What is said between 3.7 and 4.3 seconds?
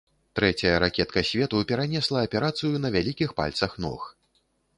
ног.